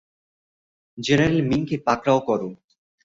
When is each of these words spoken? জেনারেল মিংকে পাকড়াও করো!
জেনারেল 0.97 1.39
মিংকে 1.49 1.75
পাকড়াও 1.85 2.19
করো! 2.27 2.49